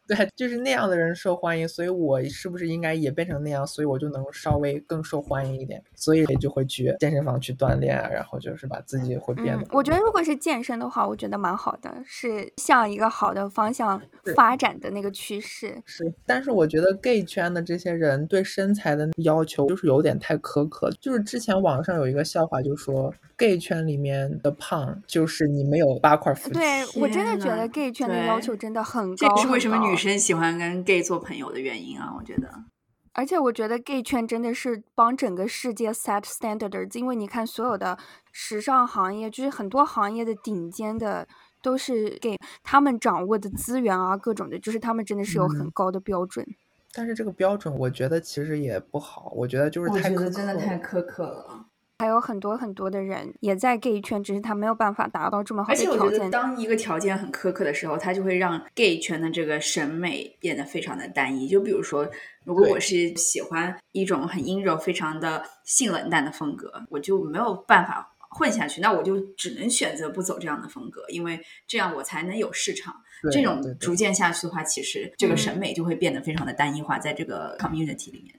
[0.07, 14.01] 对，就是那样的人受欢迎，所以我是不是应该也变成那样，所以我就能稍微更受欢迎一点，所以就会去健身房去锻炼啊，然后就是把自己会变得，嗯我觉得如果是健身的话，我觉得蛮好的，是向一个好的方向
[14.35, 15.81] 发展的那个趋势。
[15.85, 20.91] 是，但是我觉得 gay 圈的这些人对身材的要求就是有点太苛刻。
[21.01, 26.55] 就是之前网上有一个笑话，就说 gay 圈里面的胖就是你没有八块腹肌。
[26.55, 32.13] 对我真的觉得 gay 圈的要求真的很这高，这是为什么很高女生喜欢跟 gay 做朋友的原因啊！
[32.17, 32.65] 我觉得，
[33.13, 37.97] 而且我觉得 gay 圈真的是帮整个世界 set standards，因为你看所有的
[38.33, 41.25] 时尚行业，就是很多行业的顶尖的
[41.61, 46.45] 都是 gay，他们掌握的资源啊，各种的，就是他们真的是有很嗯高的标准。
[46.93, 50.79] 但是这个标准，我觉得其实也不好，我觉得就是太苛刻了。
[50.79, 51.65] 苛刻了。
[51.99, 56.31] 还有很多很多的人也在 gay 圈，只是他没有办法达到这么好的而且我觉得，条件。
[56.31, 61.47] 当一个条件很苛刻的时候，它就会让 gay 圈的这个审美变得非常的单一。
[61.47, 62.05] 就比如说，
[62.43, 72.93] 如果我是喜欢一种很阴柔、非常的性冷淡的风格，我就没有办法混下去，那我就只能选择不走这样的风格，因为这样我才能有市场。
[73.31, 78.35] 这种逐渐下去的话，其实这个嗯审美就会变得非常的单一化，在这个 community 里面。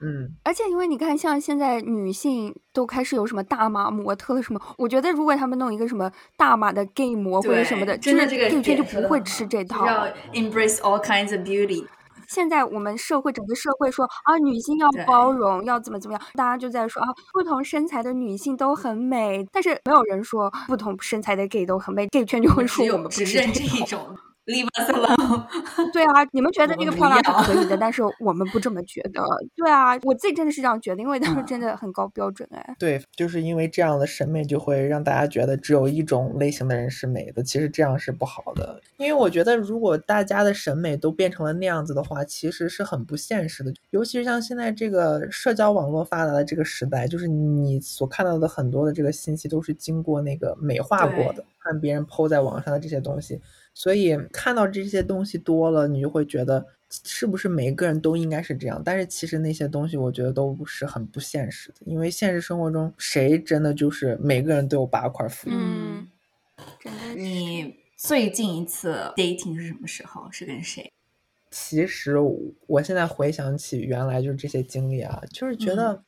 [0.00, 9.86] 嗯，而且因为你看，像现在女性都开始有什么大码模特了什么，我觉得如果他们弄一个什么大码的 gay 模或者什么的，真的这个 gay 圈就不会吃这套。
[9.86, 11.86] 要 embrace all kinds of beauty。
[12.28, 23.52] 现在我们社会整个社会说啊，女性要包容，要怎么怎么样，大家就在说啊，不同身材的女性都很美，但是没有人说不同身材的 gay 都很美，gay 圈就会说我们不只认。
[23.52, 25.46] 这一种，leave us alone。
[25.92, 29.22] 对啊，你们觉得我们不那个漂亮是可以的， 但是我们不这么觉得。
[29.54, 32.76] 对啊，我自己真的是这样觉得，因为他们嗯真的很高标准哎。
[32.78, 38.80] 对，就是因为这样的审美就会让大家觉得只有一种类型的人是美的，其实这样是不好的。
[38.98, 43.72] 因为我觉得如果大家的审美都变成了那样子的话，其实是很不现实的。
[43.90, 53.40] 尤其是像现在这个社交网络发达的这个时代，就是你所看到的很多的这个信息都是经过那个美化过的，看别人 PO 在网上的这些东西，
[53.76, 56.64] 所以看到这些东西多了，你就会觉得
[57.04, 58.80] 是不是每个人都应该是这样？
[58.82, 65.54] 但是其实那些东西我觉得都不是很不现实的，因为现实生活中谁真的就是每个人都有八块腹肌？
[65.54, 66.08] 嗯，
[66.80, 67.20] 真的。
[67.20, 70.26] 你最近一次 dating 是什么时候？
[70.32, 70.90] 是跟谁？
[71.50, 72.34] 其实我
[72.66, 76.02] 我现在回想起原来就是这些经历啊，就是觉得，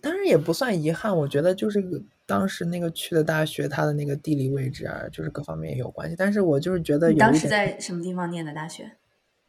[0.00, 6.14] 当然也不算遗憾，我觉得就是个当时那个去的大学，它的那个地理位置啊，就是各方面也有关系。
[6.16, 8.92] 但是我就是觉得你当时在什么地方念的大学？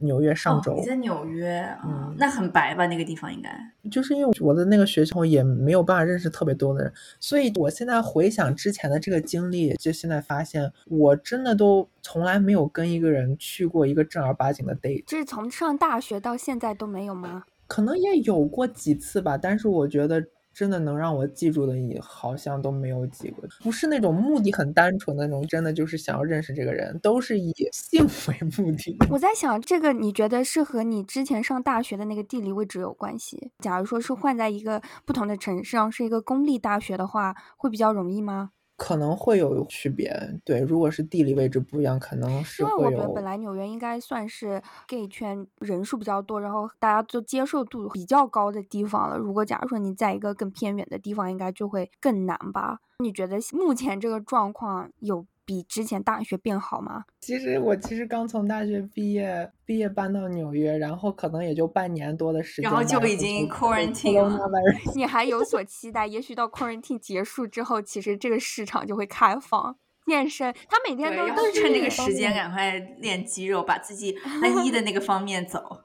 [0.04, 2.88] 纽约上哦，周，你在纽约啊、嗯那很白吧？
[2.88, 3.52] 那个地方应该。
[3.92, 17.44] 就是因为我的那个学校也没有办法认识特别多的人，所以我现在回想之前的这个经历，就现在发现我真的都从来没有跟一个人去过一个正儿八经的 date，这是从上大学到现在都没有吗？
[17.68, 20.20] 可能也有过几次吧，但是我觉得
[20.54, 28.98] 真的能让我记住的也好像都没有几个，不是那种目的很单纯的那种，真的就是想要认识这个人，都是以性为目的。
[29.10, 33.52] 我在想，这个你觉得是和你之前上大学的那个地理位置有关系？
[33.60, 38.52] 假如说是换在一个不同的城市上，是一个公立大学的话，会比较容易吗？
[38.84, 40.12] 可能会有区别，
[40.44, 49.20] 对，如果是地理位置不一样，可能是因为我觉得本来纽约应该算是 gay 圈人数比较多，然后大家就接受度比较高的地方了。
[49.20, 52.80] 如果假如说你在一个更偏远的地方，应该就会更难吧？
[52.98, 57.04] 你觉得目前这个状况有比之前大学变好吗？
[57.20, 64.40] 其实我其实刚从大学毕业，毕业搬到纽约，然后可能也就半年多的时间，然后就已经 quarantine 了
[64.96, 69.76] 你还有所期待，也许到 quarantine 结束之后，其实这个市场就会开放。
[70.08, 75.84] 健身，他每天都，都趁这个时间赶快练肌肉，把自己 单一的那个方面走。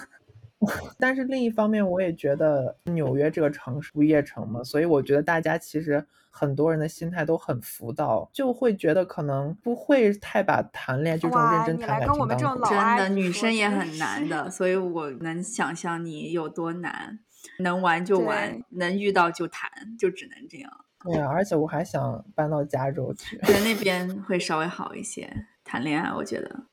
[0.98, 17.18] 但是另一方面，我也觉得纽约这个城市不夜城嘛，所以我觉得大家其实很多人的心态都很浮躁，就会觉得可能不会太把谈恋爱就这种认真谈感情跟我们这种当真的，女生也很难的， 所以我能想象你有多难。
[17.60, 20.70] 能玩就玩，能遇到就谈，就只能这样。
[21.04, 23.38] 对啊，而且我还想搬到加州去。
[23.38, 25.46] 觉得那边会稍微好一些。
[25.64, 26.12] 谈恋爱。
[26.12, 26.64] 我觉得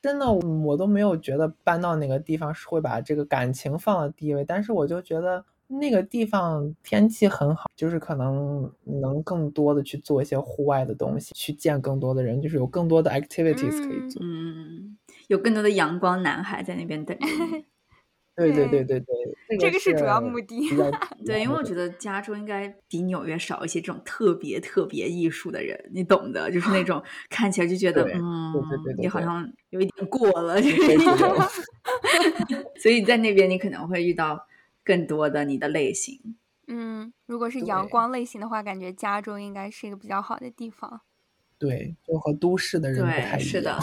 [0.00, 5.44] 真的，我都没有觉得搬到哪个地方是会把这个感情放到第一位，但是我就觉得
[5.80, 14.22] 那个地方天气很好，就是可能能更多的去做一些户外的东西，去见更多的人，就是有更多的 activities 可以做。
[14.24, 14.96] 嗯，
[15.28, 17.16] 有更多的阳光男孩在那边等。
[18.34, 20.70] 对对对对对，这个是主要目的。
[21.26, 28.54] 对，因为我觉得加州应该比纽约少一些这种特别特别艺术的人，你懂的，就是那种 看起来就觉得嗯，
[28.96, 30.56] 你好像有一点过了，
[32.80, 34.42] 所以在那边你可能会遇到
[34.84, 36.36] 更多的你的类型。
[36.68, 41.00] 嗯，如果是阳光类型的话，感觉加州应该是一个比较好的地方。
[41.58, 43.40] 对，就和都市的人不太一样。
[43.40, 43.78] 是的。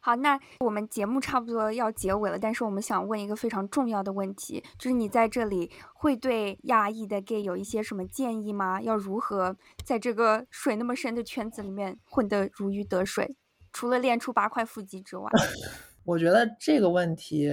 [0.00, 8.80] 好，那我们节目差不多要结尾了，但是我们想问一个非常重要的问题，就是你在这里会对亚裔的 gay 有一些什么建议吗？
[8.80, 13.34] 要如何在这个水那么深的圈子里面混得如鱼得水？
[13.72, 15.28] 除了练出八块腹肌之外，
[16.04, 17.50] 我觉得这个问题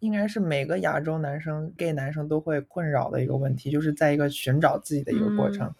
[0.00, 5.72] 应该是每个亚洲男生 gay 男生都会困扰的一个问题，就是在一个寻找自己的一个过程。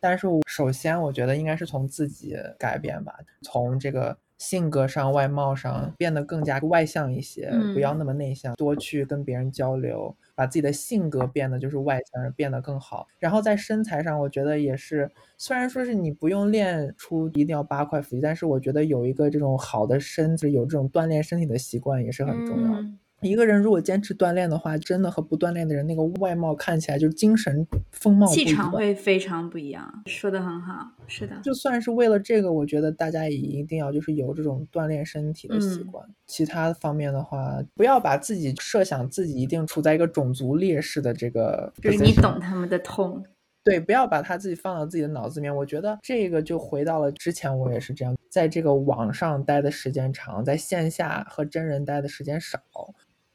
[0.00, 4.16] 但是首先，我觉得应该是从自己改变吧，从这个。
[4.38, 13.06] 性格上、外貌上变得更加外向一些，不要那么内向，多去跟别人交流，把自己的性格变得就是外向，变得更好。
[13.20, 15.08] 然后在身材上，我觉得也是，
[15.38, 22.84] 虽然说是你不用练出一定要八块腹肌，但是我觉得有一个这种好的身子，有这种锻炼身体的习惯也是很重要的。
[23.22, 30.02] 一个人如果坚持锻炼的话，真的和不锻炼的人那个外貌看起来就是精神风貌、气场会非常不一样。
[30.06, 31.36] 说的很好，是的。
[31.42, 36.04] 就算是为了这个，我觉得大家也一定要就是有这种锻炼身体的习惯。
[36.26, 41.72] 其他方面的话，不要把自己设想自己一定处在一个种族劣势的这个。
[41.80, 43.24] 就是你懂他们的痛。
[43.64, 45.54] 对，不要把他自己放到自己的脑子里面。
[45.54, 52.60] 我觉得这个就回到了之前，我也是这样，在这个网上待的时间长，在线下和真人待的时间少。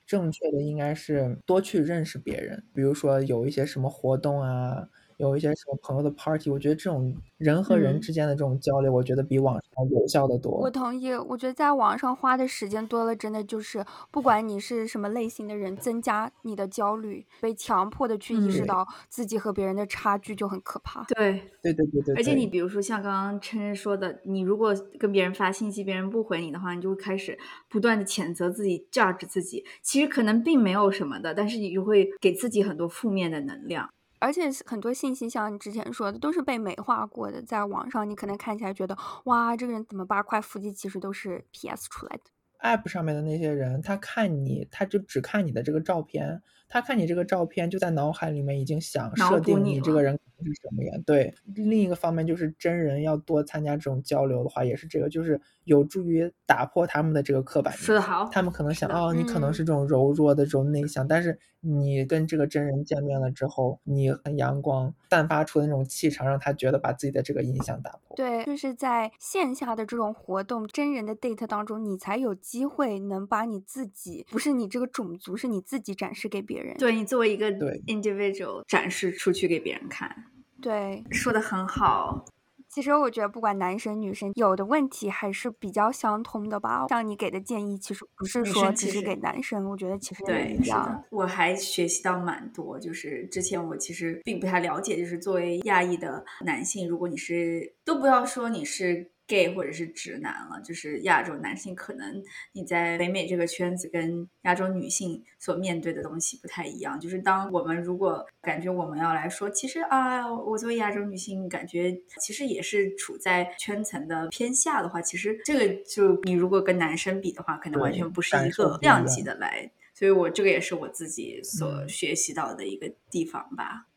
[0.07, 4.89] 正确的应该是多去认识别人，比如说有一些什么活动啊。
[5.17, 10.51] 有一些什么朋友的 party，我觉得这种人和人之间的这种交流，我觉得比网上有效的多。
[10.59, 21.03] 我同意，我觉得在网上花的时间多了，真的就是不管你是什么类型的人，增加你的焦虑，被强迫的去意识到自己和别人的差距就很可怕。
[21.05, 22.15] 对，对对对对。
[22.15, 27.37] 而且你比如说像刚刚琛琛说的，你如果跟别人发信息，别人不回你的话，你就会开始
[27.69, 29.65] 不断的谴责自己，judge 自己。
[29.81, 33.89] 其实可能并没有什么的，但是你就会给自己很多负面的能量。
[34.19, 37.41] 而且很多信息，像你之前说的，都是被美化过的。
[37.41, 42.23] 在网上，你可能看起来觉得，哇，这个人怎么八块腹肌，其实都是 PS 出来的。
[42.59, 50.93] App 上面的那些人，他看你，他就只看你的这个照片，他看你这个照片，就在脑海里面已经想设定你这个人是什么呀。
[51.05, 57.73] 对，另一个方面就是真人要多参加这种交流的话，也是这个，就是有助于打破他们的这个刻板。
[57.73, 61.39] 说的好，他们可能想，哦，你可能是这种柔弱的这种内向，但是。
[61.59, 68.15] 你跟这个真人见面了之后，你很阳光，散发出的那种气场，让他觉得把自己的这个印象打破。
[68.15, 76.77] 对，就是在线下的这种活动、真人的 date 当中，你才有机会能把你自己，不是你这个种族，是你自己展示给别人。
[76.77, 77.51] 对你作为一个
[77.87, 80.15] individual 展示出去给别人看。
[80.61, 82.25] 对，说的很好。
[82.69, 86.85] 其实我觉得，不管男生女生，有的问题还是比较相通的吧。
[86.89, 91.03] 像你给的建议，其实不是说只是给男生，我觉得其实对是的。
[91.09, 99.11] 我还学习到蛮多，就是之前我其实并不太了解，就是作为亚裔的男性，如果你是都不要说你是。
[99.27, 102.23] Gay 或者是直男了，就是亚洲男性，可能
[102.53, 106.99] 你在北美这个圈子跟亚洲女性所面对的东西不太一样。
[106.99, 119.69] 就是当我们如果感觉我们要来说，其实啊，我作为亚洲女性，感觉其实也是处在圈层的偏下的话，其实这个就你如果跟男生比的话，可能完全不是一个量级的来。
[119.93, 123.87] 所以我这个也是我自己所学习到的一个地方吧。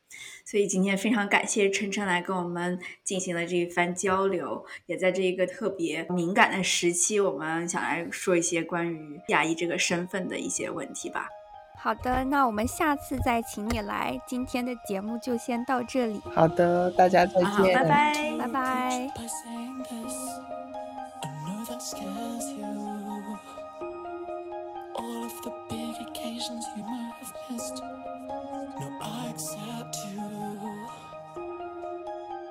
[0.50, 11.28] 所以今天非常感谢晨晨来跟我们进行了这一番交流，也在这一个特别敏感的时期，我们想来说一些关于亚裔这个身份的一些问题吧。
[11.78, 14.20] 好的，那我们下次再请你来。
[14.26, 16.20] 今天的节目就先到这里。
[16.34, 19.08] 好的，大家再见，拜拜，拜拜。
[25.00, 27.82] all of the big occasions you might have missed.
[28.78, 30.20] No, I accept you.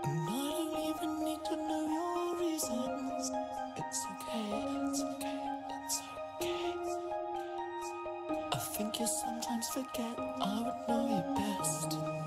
[0.06, 3.32] And I don't even need to know your reasons.
[3.78, 4.50] It's okay,
[4.88, 5.42] it's okay,
[5.86, 6.02] it's
[6.42, 6.74] okay.
[8.52, 12.19] I think you sometimes forget I would know you best.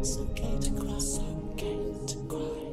[0.00, 1.20] It's okay to cross,
[1.52, 1.76] okay
[2.06, 2.69] to cry.